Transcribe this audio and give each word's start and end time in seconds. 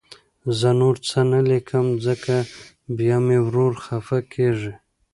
زه 0.59 0.69
نور 0.79 0.95
څه 1.07 1.19
نه 1.31 1.39
لیکم، 1.49 1.85
ځکه 2.05 2.35
بیا 2.97 3.17
مې 3.25 3.37
ورور 3.45 3.73
خفه 3.85 4.19
کېږي 4.33 4.73